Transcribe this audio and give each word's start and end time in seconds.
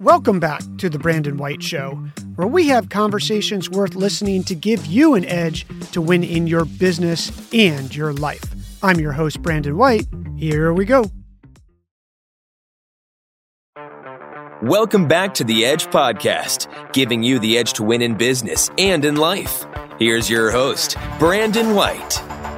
Welcome 0.00 0.40
back 0.40 0.62
to 0.78 0.88
the 0.88 0.98
Brandon 0.98 1.36
White 1.36 1.62
Show, 1.62 1.90
where 2.36 2.48
we 2.48 2.68
have 2.68 2.88
conversations 2.88 3.68
worth 3.68 3.94
listening 3.94 4.42
to 4.44 4.54
give 4.54 4.86
you 4.86 5.12
an 5.14 5.26
edge 5.26 5.66
to 5.92 6.00
win 6.00 6.24
in 6.24 6.46
your 6.46 6.64
business 6.64 7.30
and 7.52 7.94
your 7.94 8.14
life. 8.14 8.42
I'm 8.82 8.98
your 8.98 9.12
host, 9.12 9.42
Brandon 9.42 9.76
White. 9.76 10.06
Here 10.38 10.72
we 10.72 10.86
go. 10.86 11.04
Welcome 14.62 15.06
back 15.06 15.34
to 15.34 15.44
the 15.44 15.66
Edge 15.66 15.84
Podcast, 15.88 16.94
giving 16.94 17.22
you 17.22 17.38
the 17.38 17.58
edge 17.58 17.74
to 17.74 17.82
win 17.82 18.00
in 18.00 18.14
business 18.14 18.70
and 18.78 19.04
in 19.04 19.16
life. 19.16 19.66
Here's 19.98 20.30
your 20.30 20.50
host, 20.50 20.96
Brandon 21.18 21.74
White. 21.74 22.14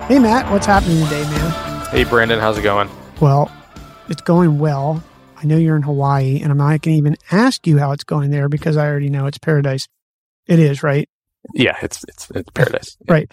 Hey, 0.06 0.20
Matt, 0.20 0.48
what's 0.52 0.66
happening 0.66 1.02
today, 1.06 1.24
man? 1.24 1.86
Hey, 1.88 2.04
Brandon, 2.04 2.38
how's 2.38 2.56
it 2.56 2.62
going? 2.62 2.88
Well, 3.20 3.50
it's 4.08 4.22
going 4.22 4.60
well. 4.60 5.02
I 5.42 5.46
know 5.46 5.56
you're 5.56 5.76
in 5.76 5.82
Hawaii, 5.82 6.40
and 6.40 6.52
I'm 6.52 6.58
not 6.58 6.68
going 6.68 6.80
to 6.80 6.90
even 6.90 7.16
ask 7.30 7.66
you 7.66 7.78
how 7.78 7.92
it's 7.92 8.04
going 8.04 8.30
there 8.30 8.48
because 8.48 8.76
I 8.76 8.86
already 8.86 9.10
know 9.10 9.26
it's 9.26 9.38
paradise. 9.38 9.88
It 10.46 10.60
is, 10.60 10.82
right? 10.82 11.08
Yeah, 11.52 11.76
it's 11.82 12.04
it's, 12.04 12.30
it's 12.30 12.50
paradise. 12.50 12.96
right. 13.08 13.30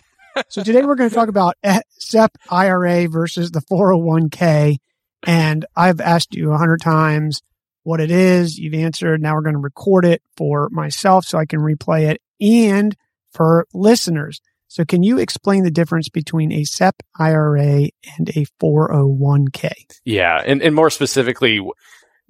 so 0.48 0.64
today 0.64 0.84
we're 0.84 0.96
going 0.96 1.10
to 1.10 1.16
talk 1.16 1.30
about 1.30 1.56
SEP 2.00 2.36
IRA 2.50 3.08
versus 3.08 3.52
the 3.52 3.62
401k. 3.62 4.78
And 5.24 5.66
I've 5.76 6.02
asked 6.02 6.34
you 6.34 6.52
a 6.52 6.58
hundred 6.58 6.82
times 6.82 7.42
what 7.84 8.00
it 8.00 8.10
is. 8.10 8.58
You've 8.58 8.74
answered. 8.74 9.22
Now 9.22 9.36
we're 9.36 9.42
going 9.42 9.54
to 9.54 9.60
record 9.60 10.06
it 10.06 10.24
for 10.36 10.70
myself 10.70 11.26
so 11.26 11.38
I 11.38 11.46
can 11.46 11.60
replay 11.60 12.10
it 12.10 12.22
and 12.42 12.96
for 13.32 13.68
listeners. 13.74 14.42
So 14.70 14.86
can 14.86 15.02
you 15.02 15.18
explain 15.18 15.64
the 15.64 15.72
difference 15.72 16.10
between 16.10 16.52
a 16.52 16.64
SEP 16.64 17.02
IRA 17.18 17.90
and 18.18 18.30
a 18.30 18.46
401k? 18.62 19.72
Yeah. 20.06 20.42
And, 20.46 20.62
and 20.62 20.76
more 20.76 20.92
specifically, 20.92 21.60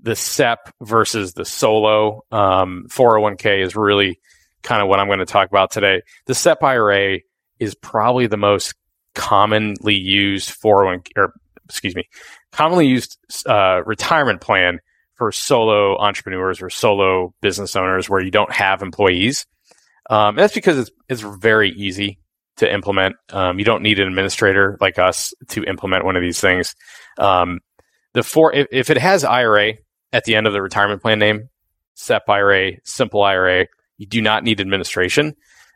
the 0.01 0.15
SEP 0.15 0.73
versus 0.81 1.33
the 1.33 1.43
solo 1.43 2.23
um, 2.31 2.85
401k 2.89 3.61
is 3.61 3.75
really 3.75 4.21
kind 4.63 4.81
of 4.81 4.87
what 4.87 5.01
I'm 5.01 5.07
going 5.07 5.19
to 5.19 5.25
talk 5.25 5.49
about 5.49 5.71
today. 5.71 6.01
The 6.27 6.33
SEP 6.33 6.63
IRA 6.63 7.19
is 7.59 7.75
probably 7.75 8.27
the 8.27 8.37
most 8.37 8.73
commonly 9.15 9.95
used 9.95 10.49
401 10.49 11.03
or 11.17 11.33
excuse 11.65 11.93
me, 11.93 12.05
commonly 12.53 12.87
used 12.87 13.17
uh, 13.47 13.81
retirement 13.85 14.39
plan 14.39 14.79
for 15.15 15.33
solo 15.33 15.97
entrepreneurs 15.97 16.61
or 16.61 16.69
solo 16.69 17.33
business 17.41 17.75
owners 17.75 18.09
where 18.09 18.21
you 18.21 18.31
don't 18.31 18.53
have 18.53 18.81
employees. 18.81 19.45
Um, 20.09 20.37
that's 20.37 20.53
because 20.53 20.79
it's 20.79 20.91
it's 21.09 21.21
very 21.21 21.71
easy 21.71 22.17
to 22.59 22.71
implement. 22.71 23.15
Um, 23.29 23.59
you 23.59 23.65
don't 23.65 23.81
need 23.81 23.99
an 23.99 24.07
administrator 24.07 24.77
like 24.79 24.99
us 24.99 25.33
to 25.49 25.63
implement 25.63 26.05
one 26.05 26.15
of 26.15 26.21
these 26.21 26.39
things. 26.39 26.75
Um, 27.17 27.59
the 28.13 28.23
four 28.23 28.53
if, 28.53 28.67
if, 28.71 28.89
it 28.89 28.97
has 28.97 29.23
IRA 29.23 29.73
at 30.13 30.25
the 30.25 30.35
end 30.35 30.47
of 30.47 30.53
the 30.53 30.61
retirement 30.61 31.01
plan 31.01 31.19
name, 31.19 31.49
SEP 31.95 32.29
IRA, 32.29 32.73
simple 32.83 33.23
IRA, 33.23 33.67
you 33.97 34.05
do 34.05 34.21
not 34.21 34.43
need 34.43 34.61
administration. 34.61 35.35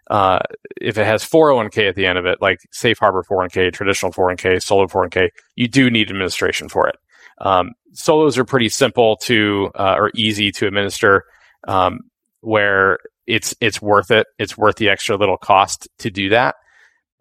Uh, 0.09 0.39
if 0.81 0.98
it 0.98 1.06
has 1.06 1.23
401k 1.23 1.88
at 1.88 1.95
the 1.95 2.06
end 2.06 2.17
of 2.17 2.26
it, 2.26 2.42
like 2.42 2.59
Safe 2.72 2.98
Harbor 3.00 3.23
401k, 3.23 3.72
traditional 3.72 4.11
401k, 4.11 4.61
solo 4.61 4.88
401k, 4.88 5.30
you 5.56 5.67
do 5.67 5.89
need 5.89 6.09
administration 6.09 6.67
for 6.67 6.88
it. 6.88 6.95
Um, 7.39 7.72
solos 7.94 8.38
are 8.38 8.45
pretty 8.45 8.70
simple 8.70 9.17
to 9.23 9.72
uh, 9.76 9.95
or 9.98 10.11
easy 10.16 10.52
to 10.52 10.67
administer, 10.67 11.23
um, 11.67 12.02
where 12.42 13.00
it's 13.28 13.56
it's 13.61 13.81
worth 13.81 14.11
it. 14.11 14.28
It's 14.38 14.58
worth 14.58 14.76
the 14.76 14.89
extra 14.89 15.16
little 15.16 15.38
cost 15.38 15.88
to 16.00 16.11
do 16.11 16.30
that. 16.30 16.56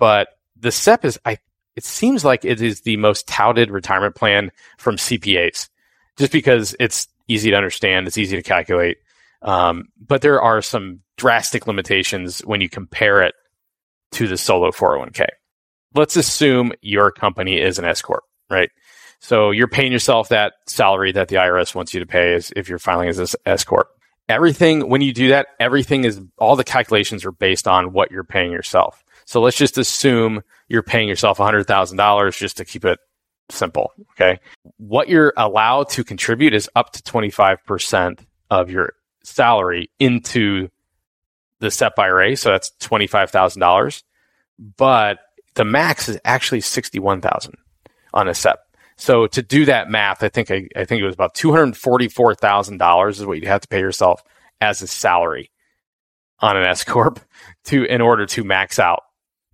But 0.03 0.31
the 0.59 0.73
SEP 0.73 1.05
is, 1.05 1.21
I 1.25 1.39
it 1.77 1.85
seems 1.85 2.25
like 2.25 2.45
it 2.45 2.61
is 2.61 2.81
the 2.81 2.97
most 2.97 3.29
touted 3.29 3.71
retirement 3.71 4.17
plan 4.17 4.51
from 4.77 4.97
CPAs, 4.97 5.69
just 6.19 6.33
because 6.33 6.75
it's 6.81 7.07
easy 7.29 7.51
to 7.53 7.57
understand, 7.57 8.09
it's 8.09 8.19
easy 8.19 8.35
to 8.35 8.43
calculate. 8.43 8.97
Um, 9.43 9.91
but 10.05 10.21
there 10.21 10.43
are 10.43 10.61
some 10.61 11.03
drastic 11.17 11.69
limitations 11.69 12.41
when 12.41 12.61
you 12.61 12.69
compare 12.69 13.23
it 13.23 13.37
to 14.11 14.27
the 14.27 14.37
solo 14.37 14.73
401k. 14.73 15.27
Let's 15.95 16.17
assume 16.17 16.73
your 16.81 17.13
company 17.13 17.61
is 17.61 17.79
an 17.79 17.85
S 17.85 18.03
corp, 18.03 18.25
right? 18.51 18.71
So 19.21 19.53
you're 19.53 19.69
paying 19.69 19.93
yourself 19.93 20.31
that 20.31 20.55
salary 20.67 21.13
that 21.13 21.29
the 21.29 21.37
IRS 21.37 21.77
wants 21.77 21.95
you 21.95 22.01
to 22.01 22.07
pay 22.07 22.35
as 22.35 22.53
if 22.57 22.69
you're 22.69 22.81
filing 22.81 23.09
as 23.09 23.21
an 23.21 23.29
S 23.47 23.63
corp. 23.63 23.87
Everything 24.29 24.89
when 24.89 25.01
you 25.01 25.13
do 25.13 25.29
that, 25.29 25.47
everything 25.61 26.03
is 26.03 26.21
all 26.39 26.57
the 26.57 26.65
calculations 26.65 27.25
are 27.25 27.31
based 27.31 27.69
on 27.69 27.93
what 27.93 28.11
you're 28.11 28.25
paying 28.25 28.51
yourself. 28.51 29.02
So 29.25 29.41
let's 29.41 29.57
just 29.57 29.79
assume 29.79 30.43
you're 30.69 30.83
paying 30.83 31.09
yourself 31.09 31.39
$100,000 31.39 32.37
just 32.37 32.57
to 32.57 32.65
keep 32.65 32.85
it 32.85 32.99
simple. 33.49 33.93
Okay. 34.13 34.41
What 34.79 35.09
you're 35.09 35.33
allowed 35.37 35.89
to 35.91 36.05
contribute 36.05 36.55
is 36.55 36.69
up 36.75 36.93
to 36.93 37.03
25% 37.03 38.21
of 38.51 38.71
your 38.71 38.95
salary 39.25 39.91
into 39.99 40.69
the 41.61 41.71
SEP 41.71 41.99
IRA. 41.99 42.37
So 42.37 42.51
that's 42.51 42.73
$25,000. 42.81 44.03
But 44.77 45.19
the 45.55 45.65
max 45.65 46.09
is 46.09 46.19
actually 46.25 46.61
61,000 46.61 47.55
on 48.15 48.29
a 48.29 48.35
SEP. 48.35 48.59
So 48.97 49.27
to 49.29 49.43
do 49.43 49.65
that 49.65 49.91
math, 49.91 50.23
I 50.23 50.29
think 50.29 50.51
I, 50.51 50.69
I 50.77 50.85
think 50.85 51.03
it 51.03 51.07
was 51.07 51.15
about 51.15 51.35
two 51.35 51.51
hundred 51.51 51.77
forty-four 51.77 52.35
thousand 52.35 52.79
dollars 52.79 53.19
is 53.19 53.27
what 53.27 53.41
you 53.41 53.49
have 53.49 53.63
to 53.63 53.69
pay 53.69 53.81
yourself 53.81 54.23
as 54.61 54.83
a 54.83 54.87
salary 54.87 55.51
on 56.39 56.57
an 56.57 56.65
S 56.65 56.85
corp 56.85 57.19
to 57.65 57.85
in 57.85 58.01
order 58.01 58.27
to 58.27 58.45
max 58.45 58.79
out 58.79 59.03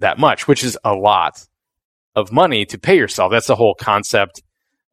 that 0.01 0.19
much, 0.19 0.49
which 0.49 0.65
is 0.65 0.79
a 0.85 0.95
lot 0.95 1.45
of 2.15 2.33
money 2.33 2.65
to 2.67 2.79
pay 2.79 2.97
yourself. 2.97 3.31
That's 3.31 3.47
the 3.47 3.57
whole 3.57 3.75
concept 3.75 4.43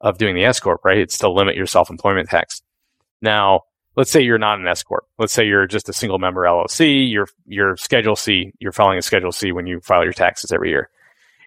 of 0.00 0.18
doing 0.18 0.34
the 0.34 0.44
S 0.44 0.60
corp, 0.60 0.84
right? 0.84 0.98
It's 0.98 1.18
to 1.18 1.30
limit 1.30 1.56
your 1.56 1.66
self-employment 1.66 2.28
tax. 2.28 2.62
Now, 3.22 3.62
let's 3.96 4.10
say 4.10 4.20
you're 4.20 4.38
not 4.38 4.60
an 4.60 4.66
S 4.66 4.82
corp. 4.82 5.04
Let's 5.18 5.32
say 5.32 5.46
you're 5.46 5.66
just 5.66 5.88
a 5.88 5.92
single 5.92 6.18
member 6.18 6.42
LLC. 6.42 7.10
You're 7.10 7.28
you're 7.46 7.76
Schedule 7.76 8.16
C. 8.16 8.52
You're 8.58 8.72
filing 8.72 8.98
a 8.98 9.02
Schedule 9.02 9.32
C 9.32 9.52
when 9.52 9.66
you 9.66 9.80
file 9.80 10.04
your 10.04 10.12
taxes 10.12 10.52
every 10.52 10.70
year 10.70 10.90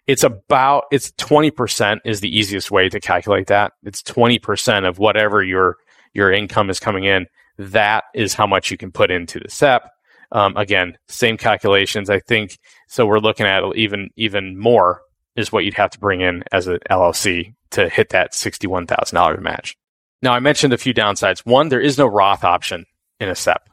it's 0.10 0.24
about 0.24 0.86
it's 0.92 1.12
20% 1.14 2.00
is 2.04 2.20
the 2.20 2.36
easiest 2.36 2.72
way 2.72 2.90
to 2.90 3.00
calculate 3.00 3.46
that 3.46 3.74
it's 3.84 4.02
20% 4.02 4.88
of 4.88 4.98
whatever 4.98 5.44
your 5.44 5.78
your 6.14 6.32
income 6.32 6.72
is 6.72 6.80
coming 6.80 7.04
in 7.04 7.28
that 7.60 8.06
is 8.16 8.34
how 8.34 8.48
much 8.48 8.72
you 8.72 8.78
can 8.78 8.92
put 8.92 9.12
into 9.12 9.40
the 9.40 9.50
sep 9.50 9.92
um, 10.32 10.56
again 10.58 10.98
same 11.08 11.38
calculations. 11.38 12.10
I 12.10 12.20
think 12.20 12.60
so 12.88 13.06
we're 13.06 13.20
looking 13.20 13.46
at 13.46 13.64
even 13.76 14.10
even 14.16 14.58
more 14.58 15.02
is 15.36 15.52
what 15.52 15.64
you'd 15.64 15.74
have 15.76 15.92
to 15.92 16.00
bring 16.00 16.22
in 16.22 16.44
as 16.52 16.68
an 16.68 16.80
llc 16.90 17.54
to 17.72 17.88
hit 17.88 18.10
that 18.10 18.34
$61000 18.34 19.42
match. 19.42 19.78
Now 20.22 20.34
i 20.34 20.40
mentioned 20.40 20.74
a 20.74 20.78
few 20.78 20.94
downsides. 20.94 21.46
One 21.46 21.70
there 21.70 21.82
is 21.82 21.98
no 21.98 22.08
roth 22.08 22.44
option 22.44 22.86
in 23.20 23.30
a 23.30 23.36
sep 23.36 23.70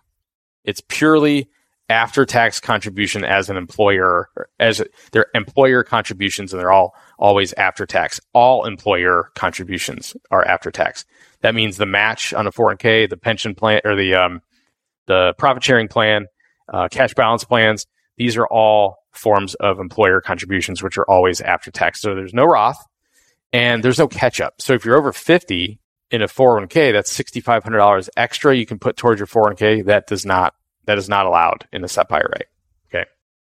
it's 0.64 0.82
purely 0.88 1.48
after 1.88 2.26
tax 2.26 2.58
contribution 2.58 3.24
as 3.24 3.48
an 3.48 3.56
employer 3.56 4.28
as 4.58 4.82
their 5.12 5.26
employer 5.34 5.84
contributions 5.84 6.52
and 6.52 6.60
they're 6.60 6.72
all 6.72 6.94
always 7.18 7.52
after 7.54 7.86
tax 7.86 8.20
all 8.32 8.66
employer 8.66 9.30
contributions 9.36 10.16
are 10.30 10.44
after 10.44 10.70
tax 10.70 11.04
that 11.42 11.54
means 11.54 11.76
the 11.76 11.86
match 11.86 12.34
on 12.34 12.46
a 12.46 12.52
401k 12.52 13.08
the 13.08 13.16
pension 13.16 13.54
plan 13.54 13.80
or 13.84 13.94
the 13.94 14.14
um, 14.14 14.42
the 15.06 15.32
profit 15.38 15.62
sharing 15.62 15.86
plan 15.86 16.26
uh, 16.72 16.88
cash 16.90 17.14
balance 17.14 17.44
plans 17.44 17.86
these 18.16 18.36
are 18.36 18.46
all 18.46 18.98
forms 19.12 19.54
of 19.56 19.78
employer 19.78 20.20
contributions 20.20 20.82
which 20.82 20.98
are 20.98 21.08
always 21.08 21.40
after 21.40 21.70
tax 21.70 22.00
so 22.00 22.14
there's 22.14 22.34
no 22.34 22.44
roth 22.44 22.84
and 23.52 23.82
there's 23.82 23.98
no 23.98 24.08
catch 24.08 24.40
up 24.40 24.60
so 24.60 24.72
if 24.74 24.84
you're 24.84 24.96
over 24.96 25.12
50 25.12 25.78
in 26.10 26.22
a 26.22 26.26
401k 26.26 26.92
that's 26.92 27.16
$6500 27.16 28.08
extra 28.16 28.54
you 28.56 28.66
can 28.66 28.78
put 28.78 28.96
towards 28.96 29.18
your 29.18 29.26
401k 29.26 29.86
that 29.86 30.06
does 30.06 30.26
not 30.26 30.54
that 30.86 30.98
is 30.98 31.08
not 31.08 31.26
allowed 31.26 31.66
in 31.72 31.84
a 31.84 31.88
SEP 31.88 32.10
IRA. 32.10 32.40
Okay. 32.88 33.04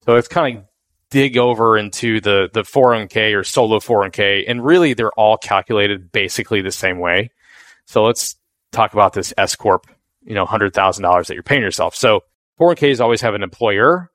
So 0.06 0.16
it's 0.16 0.28
kind 0.28 0.60
of 0.60 0.64
dig 1.10 1.38
over 1.38 1.78
into 1.78 2.22
the, 2.22 2.50
the 2.54 2.62
401k 2.62 3.38
or 3.38 3.44
solo 3.44 3.80
401k, 3.80 4.46
and 4.48 4.64
really 4.64 4.94
they're 4.94 5.12
all 5.12 5.38
calculated 5.38 6.12
basically 6.12 6.62
the 6.62 6.72
same 6.72 7.00
way. 7.00 7.32
So 7.86 8.04
let's 8.04 8.36
talk 8.72 8.94
about 8.94 9.14
this 9.14 9.34
S 9.38 9.56
Corp, 9.56 9.88
you 10.24 10.34
know, 10.34 10.46
$100,000 10.46 11.28
that 11.28 11.34
you're 11.34 11.44
paying 11.44 11.62
yourself. 11.62 11.96
So 11.96 12.22
401ks 12.60 13.00
always 13.00 13.22
have 13.22 13.34
an 13.34 13.44
employer 13.44 14.10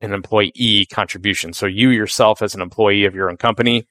and 0.00 0.12
employee 0.12 0.86
contribution. 0.92 1.52
So 1.52 1.66
you 1.66 1.90
yourself 1.90 2.42
as 2.42 2.54
an 2.54 2.60
employee 2.60 3.04
of 3.04 3.14
your 3.14 3.30
own 3.30 3.36
company 3.36 3.86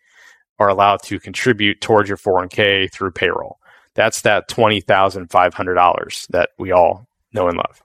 are 0.60 0.70
allowed 0.70 1.02
to 1.04 1.20
contribute 1.20 1.82
towards 1.82 2.10
your 2.10 2.18
401k 2.18 2.92
through 2.92 3.12
payroll. 3.12 3.58
That's 3.96 4.22
that 4.22 4.50
$20,500 4.50 6.28
that 6.28 6.50
we 6.58 6.72
all 6.72 7.08
know 7.34 7.48
and 7.48 7.58
love. 7.58 7.82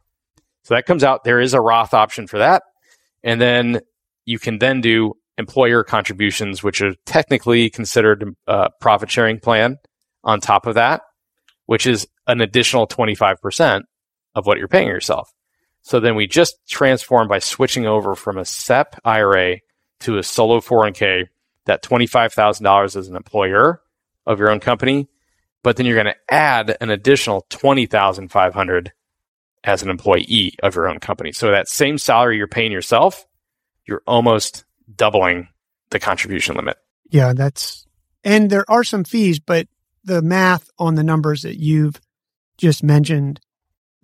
So 0.65 0.75
that 0.75 0.87
comes 0.87 1.05
out. 1.05 1.25
There 1.25 1.41
is 1.41 1.55
a 1.55 1.61
Roth 1.61 1.95
option 1.95 2.27
for 2.27 2.39
that. 2.39 2.63
And 3.23 3.41
then 3.41 3.81
you 4.25 4.39
can 4.39 4.59
then 4.59 4.81
do 4.81 5.15
employer 5.39 5.85
contributions, 5.85 6.63
which 6.63 6.81
are 6.81 6.95
technically 7.05 7.71
considered 7.71 8.35
a 8.47 8.71
profit 8.81 9.11
sharing 9.11 9.39
plan 9.39 9.77
on 10.25 10.41
top 10.41 10.67
of 10.67 10.75
that, 10.75 11.03
which 11.67 11.87
is 11.87 12.07
an 12.27 12.41
additional 12.41 12.87
25% 12.87 13.83
of 14.35 14.47
what 14.47 14.59
you're 14.59 14.69
paying 14.69 14.89
yourself. 14.89 15.31
So 15.87 16.01
then 16.01 16.17
we 16.17 16.27
just 16.27 16.57
transform 16.69 17.29
by 17.29 17.39
switching 17.39 17.87
over 17.87 18.17
from 18.17 18.39
a 18.39 18.45
SEP 18.45 18.97
IRA 19.05 19.59
to 20.01 20.19
a 20.19 20.23
solo 20.25 20.59
401k, 20.59 21.29
that 21.67 21.85
$25,000 21.85 22.97
as 22.97 23.07
an 23.07 23.15
employer 23.15 23.81
of 24.27 24.41
your 24.41 24.51
own 24.51 24.59
company, 24.59 25.09
but 25.63 25.77
then 25.77 25.87
you're 25.87 25.95
going 25.95 26.13
to 26.13 26.35
add 26.35 26.77
an 26.81 26.91
additional 26.91 27.47
20,500 27.51 28.93
as 29.63 29.85
an 29.85 29.89
employee 29.89 30.57
of 30.61 30.75
your 30.75 30.89
own 30.89 30.99
company. 30.99 31.31
So 31.31 31.53
that 31.53 31.69
same 31.69 31.99
salary 31.99 32.37
you're 32.37 32.49
paying 32.49 32.73
yourself, 32.73 33.25
you're 33.85 34.03
almost 34.09 34.65
doubling 34.93 35.47
the 35.91 36.01
contribution 36.01 36.57
limit. 36.57 36.79
Yeah, 37.11 37.33
that's 37.33 37.87
and 38.25 38.51
there 38.51 38.69
are 38.69 38.83
some 38.83 39.05
fees, 39.05 39.39
but 39.39 39.69
the 40.03 40.21
math 40.21 40.69
on 40.81 40.97
the 40.97 41.05
numbers 41.05 41.43
that 41.43 41.61
you've 41.61 42.01
just 42.59 42.83
mentioned 42.83 43.41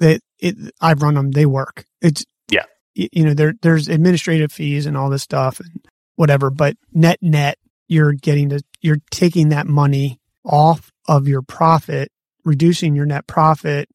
that 0.03 0.21
it 0.39 0.57
I've 0.81 1.03
run 1.03 1.15
them, 1.15 1.31
they 1.31 1.47
work. 1.47 1.85
It's 2.01 2.25
Yeah. 2.51 2.65
you 2.95 3.25
know, 3.25 3.35
there 3.35 3.55
there's 3.63 3.89
administrative 3.89 4.53
fees 4.53 4.87
and 4.87 4.97
all 4.97 5.09
this 5.11 5.23
stuff 5.23 5.61
and 5.61 5.71
whatever, 6.17 6.51
but 6.51 6.77
net 6.93 7.19
net 7.23 7.59
you're 7.89 8.13
getting 8.13 8.51
to 8.51 8.61
you're 8.81 8.99
taking 9.11 9.49
that 9.51 9.67
money 9.67 10.21
off 10.45 10.91
of 11.09 11.29
your 11.29 11.43
profit, 11.43 12.11
reducing 12.45 12.95
your 12.95 13.07
net 13.07 13.27
profit, 13.27 13.89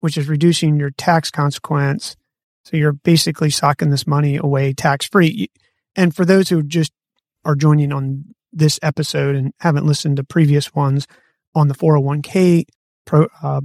which 0.00 0.16
is 0.18 0.28
reducing 0.28 0.78
your 0.78 0.90
tax 0.90 1.30
consequence. 1.30 2.16
So 2.64 2.76
you're 2.76 2.92
basically 2.92 3.50
socking 3.50 3.90
this 3.90 4.06
money 4.06 4.36
away 4.36 4.72
tax 4.72 5.06
free. 5.06 5.50
And 5.94 6.14
for 6.14 6.24
those 6.24 6.48
who 6.48 6.62
just 6.62 6.92
are 7.44 7.54
joining 7.54 7.92
on 7.92 8.24
this 8.52 8.78
episode 8.82 9.36
and 9.36 9.52
haven't 9.60 9.86
listened 9.86 10.16
to 10.16 10.24
previous 10.24 10.74
ones 10.74 11.06
on 11.54 11.68
the 11.68 11.74
401k 11.74 12.64
pro, 13.04 13.28
uh, 13.42 13.60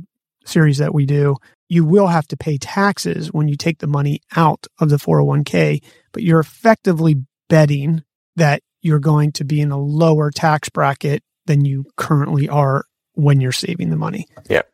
series 0.45 0.77
that 0.77 0.93
we 0.93 1.05
do, 1.05 1.35
you 1.71 1.85
will 1.85 2.07
have 2.07 2.27
to 2.27 2.35
pay 2.35 2.57
taxes 2.57 3.31
when 3.31 3.47
you 3.47 3.55
take 3.55 3.79
the 3.79 3.87
money 3.87 4.19
out 4.35 4.67
of 4.81 4.89
the 4.89 4.97
401k, 4.97 5.81
but 6.11 6.21
you're 6.21 6.41
effectively 6.41 7.15
betting 7.47 8.03
that 8.35 8.61
you're 8.81 8.99
going 8.99 9.31
to 9.31 9.45
be 9.45 9.61
in 9.61 9.71
a 9.71 9.79
lower 9.79 10.31
tax 10.31 10.67
bracket 10.67 11.23
than 11.45 11.63
you 11.63 11.85
currently 11.95 12.49
are 12.49 12.83
when 13.13 13.39
you're 13.39 13.53
saving 13.53 13.89
the 13.89 13.95
money. 13.95 14.27
Yep, 14.49 14.69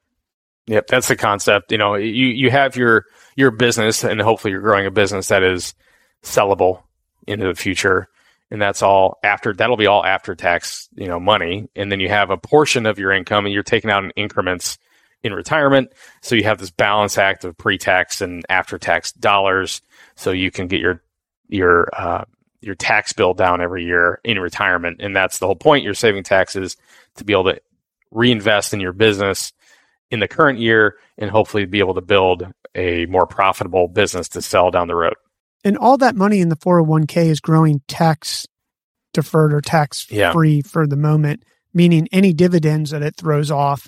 Yep, 0.66 0.88
that's 0.88 1.08
the 1.08 1.16
concept. 1.16 1.72
You 1.72 1.78
know, 1.78 1.94
you 1.94 2.28
you 2.30 2.50
have 2.50 2.76
your 2.76 3.06
your 3.36 3.52
business, 3.52 4.04
and 4.04 4.20
hopefully 4.20 4.52
you're 4.52 4.62
growing 4.62 4.88
a 4.88 4.92
business 4.92 5.28
that 5.28 5.44
is 5.44 5.76
sellable 6.24 6.82
into 7.28 7.46
the 7.46 7.54
future, 7.54 8.08
and 8.50 8.60
that's 8.60 8.82
all 8.82 9.20
after. 9.24 9.54
That'll 9.54 9.78
be 9.78 9.86
all 9.86 10.04
after 10.04 10.34
tax, 10.34 10.90
you 10.96 11.08
know, 11.08 11.20
money, 11.20 11.70
and 11.76 11.92
then 11.92 12.00
you 12.00 12.10
have 12.10 12.32
a 12.32 12.38
portion 12.38 12.88
of 12.88 12.98
your 12.98 13.12
income, 13.12 13.46
and 13.46 13.54
you're 13.54 13.62
taking 13.62 13.92
out 13.92 14.04
in 14.04 14.10
increments 14.16 14.80
in 15.24 15.34
retirement. 15.34 15.92
So 16.22 16.36
you 16.36 16.44
have 16.44 16.58
this 16.60 16.72
balance 16.72 17.18
act 17.18 17.44
of 17.44 17.58
pre-tax 17.58 18.22
and 18.22 18.46
after-tax 18.50 19.12
dollars, 19.14 19.82
so 20.16 20.32
you 20.32 20.52
can 20.52 20.68
get 20.68 20.80
your 20.80 21.02
your 21.50 21.90
uh, 21.94 22.26
your 22.62 22.76
tax 22.76 23.14
bill 23.14 23.34
down 23.34 23.62
every 23.62 23.86
year 23.86 24.20
in 24.24 24.40
retirement, 24.40 24.98
and 25.02 25.16
that's 25.16 25.40
the 25.40 25.46
whole 25.46 25.56
point. 25.56 25.84
You're 25.84 25.94
saving 25.94 26.24
taxes 26.24 26.76
to 27.16 27.24
be 27.24 27.34
able 27.34 27.46
to 27.46 27.60
reinvest 28.12 28.74
in 28.74 28.80
your 28.80 28.94
business 28.94 29.54
in 30.10 30.20
the 30.20 30.28
current 30.28 30.60
year 30.60 30.96
and 31.18 31.30
hopefully 31.30 31.66
be 31.66 31.80
able 31.80 31.94
to 31.96 32.02
build 32.02 32.48
a 32.76 33.06
more 33.08 33.28
profitable 33.28 33.88
business 33.88 34.30
to 34.30 34.42
sell 34.42 34.72
down 34.72 34.88
the 34.88 34.96
road. 34.96 35.16
And 35.64 35.78
all 35.78 35.98
that 35.98 36.16
money 36.16 36.40
in 36.40 36.50
the 36.50 36.56
401k 36.56 37.26
is 37.28 37.40
growing 37.42 37.82
tax 37.88 38.46
deferred 39.14 39.54
or 39.54 39.62
tax 39.62 40.08
Yeah. 40.10 40.32
free 40.32 40.62
for 40.62 40.88
the 40.88 40.96
moment, 40.96 41.44
meaning 41.74 42.08
any 42.12 42.34
dividends 42.34 42.92
that 42.92 43.02
it 43.02 43.16
throws 43.18 43.52
off, 43.52 43.88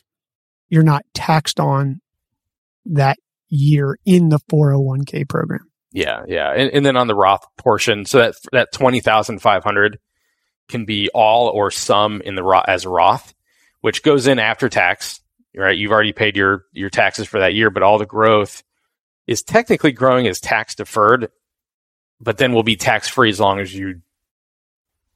you're 0.70 0.84
not 0.84 1.04
taxed 1.14 1.60
on 1.60 2.02
that 2.86 3.18
year 3.50 3.98
in 4.06 4.30
the 4.30 4.40
401k 4.52 5.28
program. 5.28 5.70
Yeah, 5.92 6.24
yeah. 6.28 6.52
And, 6.52 6.72
and 6.72 6.86
then 6.86 6.96
on 6.96 7.08
the 7.08 7.16
Roth 7.16 7.46
portion, 7.58 8.06
so 8.06 8.20
that 8.20 8.36
that 8.52 8.72
20,500 8.72 10.00
can 10.68 10.86
be 10.86 11.10
all 11.14 11.48
or 11.50 11.72
some 11.72 12.22
in 12.22 12.36
the 12.36 12.44
Roth 12.44 12.66
as 12.68 12.86
Roth, 12.86 13.34
which 13.82 14.04
goes 14.04 14.28
in 14.28 14.38
after 14.38 14.70
tax, 14.70 15.20
right? 15.56 15.76
You've 15.76 15.92
already 15.92 16.14
paid 16.14 16.38
your 16.38 16.66
your 16.72 16.92
taxes 16.92 17.28
for 17.28 17.40
that 17.40 17.56
year, 17.56 17.72
but 17.72 17.82
all 17.82 17.98
the 17.98 18.06
growth 18.06 18.64
is 19.26 19.42
technically 19.42 19.92
growing 19.92 20.28
as 20.28 20.40
tax 20.40 20.76
deferred, 20.76 21.32
but 22.22 22.38
then 22.38 22.54
will 22.54 22.64
be 22.64 22.76
tax 22.76 23.08
free 23.08 23.30
as 23.30 23.40
long 23.40 23.60
as 23.60 23.74
you 23.74 24.02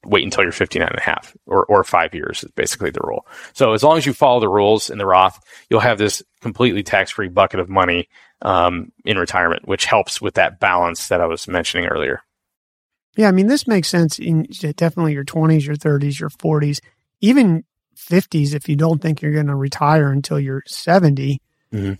wait 0.06 0.24
until 0.24 0.44
you're 0.44 0.52
59 0.52 0.88
and 0.88 0.98
a 0.98 1.02
half 1.02 1.36
or, 1.46 1.66
or 1.66 1.84
five 1.84 2.14
years 2.14 2.44
is 2.44 2.52
basically 2.52 2.92
the 2.92 3.02
rule. 3.04 3.26
So 3.54 3.74
as 3.74 3.84
long 3.84 3.98
as 3.98 4.06
you 4.06 4.14
follow 4.14 4.40
the 4.40 4.50
rules 4.50 4.90
in 4.90 4.98
the 4.98 5.06
Roth, 5.06 5.40
you'll 5.70 5.80
have 5.80 5.98
this 5.98 6.22
completely 6.42 6.84
tax 6.84 7.12
free 7.12 7.30
bucket 7.30 7.60
of 7.60 7.70
money 7.70 8.10
um, 8.42 8.92
in 9.06 9.18
retirement, 9.18 9.68
which 9.68 9.86
helps 9.86 10.22
with 10.22 10.36
that 10.36 10.60
balance 10.60 11.08
that 11.08 11.22
I 11.22 11.26
was 11.26 11.48
mentioning 11.48 11.88
earlier. 11.88 12.22
Yeah, 13.16 13.28
I 13.28 13.32
mean, 13.32 13.48
this 13.48 13.68
makes 13.68 13.90
sense 13.90 14.20
in 14.20 14.48
definitely 14.76 15.14
your 15.14 15.24
20s, 15.24 15.66
your 15.66 15.76
30s, 15.76 16.20
your 16.20 16.30
40s, 16.30 16.80
even 17.22 17.64
50s 17.96 18.54
if 18.54 18.68
you 18.68 18.76
don't 18.76 19.02
think 19.02 19.22
you're 19.22 19.34
going 19.34 19.48
to 19.48 19.56
retire 19.56 20.12
until 20.12 20.40
you're 20.40 20.64
70. 20.66 21.40
Mhm. 21.72 21.98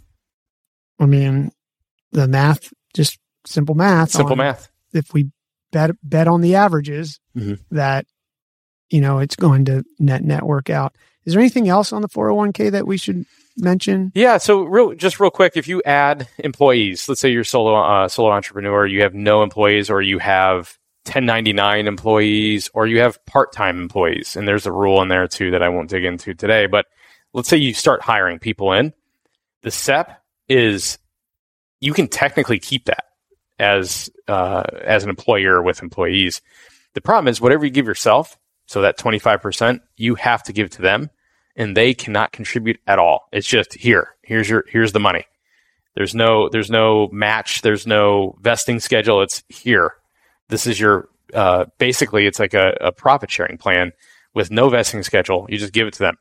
I 1.00 1.06
mean, 1.06 1.52
the 2.12 2.28
math, 2.28 2.74
just 2.94 3.20
simple 3.46 3.76
math. 3.76 4.12
Simple 4.12 4.36
math. 4.36 4.70
If 4.92 5.14
we 5.14 5.32
bet 5.74 5.92
bet 6.02 6.30
on 6.30 6.40
the 6.40 6.56
averages, 6.56 7.20
Mhm. 7.38 7.60
that 7.72 8.06
you 8.90 9.02
know 9.02 9.20
it's 9.20 9.36
going 9.36 9.66
to 9.66 9.84
net 10.00 10.24
net 10.24 10.44
work 10.44 10.70
out. 10.70 10.96
Is 11.26 11.34
there 11.34 11.42
anything 11.42 11.68
else 11.68 11.92
on 11.92 12.02
the 12.02 12.08
401k 12.10 12.70
that 12.72 12.88
we 12.88 12.96
should 12.98 13.26
mention? 13.58 14.12
Yeah. 14.16 14.38
So, 14.38 14.64
real, 14.64 14.94
just 14.94 15.20
real 15.20 15.32
quick, 15.32 15.54
if 15.56 15.68
you 15.68 15.82
add 15.86 16.28
employees, 16.38 17.08
let's 17.10 17.20
say 17.22 17.30
you're 17.30 17.44
solo 17.44 17.76
uh, 17.76 18.08
solo 18.08 18.32
entrepreneur, 18.32 18.86
you 18.86 19.02
have 19.04 19.14
no 19.14 19.44
employees, 19.44 19.90
or 19.90 20.02
you 20.02 20.20
have 20.20 20.78
1099 21.06 21.88
employees, 21.88 22.70
or 22.74 22.88
you 22.88 23.00
have 23.00 23.24
part 23.26 23.52
time 23.54 23.80
employees, 23.82 24.36
and 24.38 24.48
there's 24.48 24.66
a 24.66 24.72
rule 24.72 25.02
in 25.02 25.08
there 25.10 25.28
too 25.28 25.52
that 25.52 25.64
I 25.64 25.70
won't 25.70 25.90
dig 25.90 26.04
into 26.06 26.34
today. 26.34 26.66
But 26.68 26.86
let's 27.34 27.50
say 27.50 27.58
you 27.58 27.74
start 27.74 28.02
hiring 28.02 28.40
people 28.40 28.74
in, 28.74 28.94
the 29.64 29.72
SEP 29.72 30.12
is 30.50 30.98
you 31.80 31.94
can 31.94 32.08
technically 32.08 32.60
keep 32.60 32.86
that 32.86 33.06
as 33.60 34.10
uh, 34.28 34.64
as 34.84 35.04
an 35.04 35.10
employer 35.10 35.62
with 35.62 35.82
employees. 35.82 36.42
The 36.94 37.02
problem 37.02 37.28
is 37.28 37.42
whatever 37.42 37.66
you 37.66 37.72
give 37.72 37.88
yourself, 37.88 38.38
so 38.68 38.82
that 38.82 38.98
25%, 38.98 39.80
you 39.98 40.16
have 40.16 40.44
to 40.44 40.54
give 40.54 40.70
to 40.72 40.82
them 40.82 41.10
and 41.56 41.78
they 41.78 41.94
cannot 41.94 42.32
contribute 42.32 42.80
at 42.88 43.00
all. 43.00 43.28
It's 43.32 43.48
just 43.48 43.74
here, 43.74 44.16
here's 44.22 44.50
your 44.50 44.66
here's 44.68 44.92
the 44.92 45.00
money. 45.00 45.26
There's 45.96 46.16
no 46.16 46.50
there's 46.50 46.72
no 46.72 47.08
match, 47.12 47.62
there's 47.62 47.86
no 47.86 48.38
vesting 48.42 48.80
schedule. 48.80 49.22
It's 49.22 49.44
here. 49.50 49.94
This 50.50 50.66
is 50.66 50.80
your 50.80 51.10
uh, 51.34 51.66
basically 51.78 52.26
it's 52.26 52.40
like 52.40 52.54
a, 52.54 52.76
a 52.82 52.92
profit 52.92 53.30
sharing 53.32 53.58
plan 53.58 53.92
with 54.34 54.50
no 54.52 54.70
vesting 54.70 55.04
schedule. 55.04 55.46
You 55.50 55.58
just 55.58 55.74
give 55.74 55.88
it 55.88 55.94
to 55.96 56.00
them. 56.00 56.18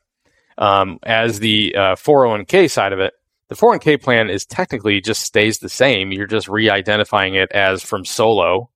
Um, 0.55 0.99
as 1.01 1.39
the 1.39 1.75
uh, 1.75 1.95
401k 1.95 2.69
side 2.69 2.93
of 2.93 2.99
it, 2.99 3.13
the 3.49 3.55
401k 3.55 4.01
plan 4.01 4.29
is 4.29 4.45
technically 4.45 5.01
just 5.01 5.21
stays 5.21 5.59
the 5.59 5.69
same. 5.69 6.11
You're 6.11 6.27
just 6.27 6.47
re-identifying 6.47 7.35
it 7.35 7.51
as 7.51 7.83
from 7.83 8.05
solo 8.05 8.69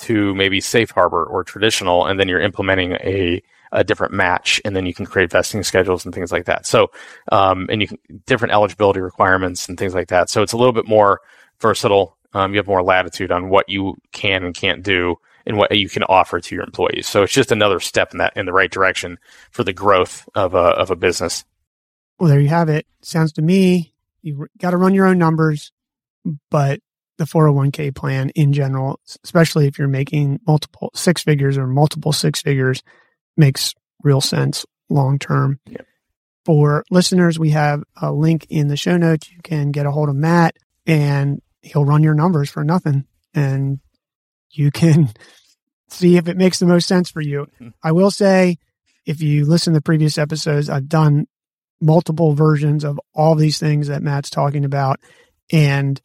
to 0.00 0.34
maybe 0.34 0.60
safe 0.60 0.90
harbor 0.90 1.24
or 1.24 1.44
traditional, 1.44 2.06
and 2.06 2.18
then 2.18 2.28
you're 2.28 2.40
implementing 2.40 2.92
a 2.92 3.42
a 3.72 3.84
different 3.84 4.12
match, 4.12 4.60
and 4.64 4.74
then 4.74 4.84
you 4.84 4.92
can 4.92 5.06
create 5.06 5.30
vesting 5.30 5.62
schedules 5.62 6.04
and 6.04 6.12
things 6.12 6.32
like 6.32 6.46
that. 6.46 6.66
So, 6.66 6.90
um, 7.30 7.68
and 7.70 7.80
you 7.80 7.86
can 7.86 7.98
different 8.26 8.52
eligibility 8.52 9.00
requirements 9.00 9.68
and 9.68 9.78
things 9.78 9.94
like 9.94 10.08
that. 10.08 10.28
So 10.28 10.42
it's 10.42 10.52
a 10.52 10.56
little 10.56 10.72
bit 10.72 10.88
more 10.88 11.20
versatile. 11.60 12.16
Um, 12.32 12.52
you 12.52 12.58
have 12.58 12.66
more 12.66 12.82
latitude 12.82 13.30
on 13.30 13.48
what 13.48 13.68
you 13.68 13.94
can 14.12 14.44
and 14.44 14.54
can't 14.54 14.82
do 14.82 15.16
and 15.46 15.56
what 15.56 15.74
you 15.76 15.88
can 15.88 16.02
offer 16.04 16.40
to 16.40 16.54
your 16.54 16.64
employees. 16.64 17.06
So 17.08 17.22
it's 17.22 17.32
just 17.32 17.52
another 17.52 17.80
step 17.80 18.12
in 18.12 18.18
that 18.18 18.36
in 18.36 18.46
the 18.46 18.52
right 18.52 18.70
direction 18.70 19.18
for 19.50 19.62
the 19.62 19.72
growth 19.72 20.28
of 20.34 20.54
a 20.54 20.58
of 20.58 20.90
a 20.90 20.96
business. 20.96 21.44
Well, 22.18 22.28
there 22.28 22.40
you 22.40 22.48
have 22.48 22.68
it. 22.68 22.86
Sounds 23.02 23.32
to 23.34 23.42
me 23.42 23.89
you 24.22 24.46
got 24.58 24.70
to 24.70 24.76
run 24.76 24.94
your 24.94 25.06
own 25.06 25.18
numbers, 25.18 25.72
but 26.50 26.80
the 27.18 27.24
401k 27.24 27.94
plan 27.94 28.30
in 28.30 28.52
general, 28.52 28.98
especially 29.24 29.66
if 29.66 29.78
you're 29.78 29.88
making 29.88 30.40
multiple 30.46 30.90
six 30.94 31.22
figures 31.22 31.58
or 31.58 31.66
multiple 31.66 32.12
six 32.12 32.40
figures, 32.40 32.82
makes 33.36 33.74
real 34.02 34.20
sense 34.20 34.64
long 34.88 35.18
term. 35.18 35.60
Yep. 35.66 35.86
For 36.46 36.84
listeners, 36.90 37.38
we 37.38 37.50
have 37.50 37.82
a 38.00 38.12
link 38.12 38.46
in 38.48 38.68
the 38.68 38.76
show 38.76 38.96
notes. 38.96 39.30
You 39.30 39.38
can 39.42 39.70
get 39.70 39.84
a 39.84 39.90
hold 39.90 40.08
of 40.08 40.16
Matt 40.16 40.56
and 40.86 41.42
he'll 41.60 41.84
run 41.84 42.02
your 42.02 42.14
numbers 42.14 42.48
for 42.48 42.64
nothing 42.64 43.04
and 43.34 43.80
you 44.50 44.70
can 44.70 45.10
see 45.88 46.16
if 46.16 46.28
it 46.28 46.36
makes 46.36 46.58
the 46.58 46.66
most 46.66 46.88
sense 46.88 47.10
for 47.10 47.20
you. 47.20 47.46
Hmm. 47.58 47.68
I 47.82 47.92
will 47.92 48.10
say, 48.10 48.56
if 49.04 49.20
you 49.20 49.44
listen 49.44 49.74
to 49.74 49.80
previous 49.80 50.18
episodes, 50.18 50.70
I've 50.70 50.88
done 50.88 51.26
multiple 51.80 52.34
versions 52.34 52.84
of 52.84 53.00
all 53.14 53.34
these 53.34 53.58
things 53.58 53.88
that 53.88 54.02
Matt's 54.02 54.30
talking 54.30 54.64
about. 54.64 55.00
And 55.52 56.00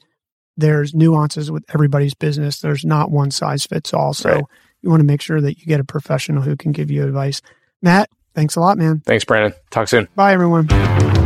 there's 0.58 0.94
nuances 0.96 1.51
with 1.51 1.65
everybody's 1.74 2.13
business. 2.13 2.60
There's 2.60 2.86
not 2.86 3.12
one 3.12 3.32
size 3.32 3.65
fits 3.65 3.94
all. 3.94 4.13
So 4.13 4.29
Right. 4.29 4.44
you 4.82 4.89
want 4.89 5.01
to 5.01 5.05
make 5.05 5.22
sure 5.22 5.41
that 5.41 5.58
you 5.60 5.65
get 5.65 5.79
a 5.79 5.84
professional 5.84 6.41
who 6.44 6.55
can 6.55 6.72
give 6.72 6.89
you 6.89 7.03
advice. 7.03 7.41
Matt, 7.82 8.10
thanks 8.34 8.55
a 8.55 8.62
lot, 8.62 8.77
man. 8.77 9.01
Thanks, 9.05 9.25
Brandon. 9.25 9.53
Talk 9.70 9.88
soon. 9.89 10.08
Bye, 10.15 10.34
everyone. 10.34 11.25